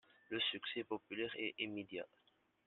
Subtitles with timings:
[0.29, 2.07] Le succès populaire est immédiat.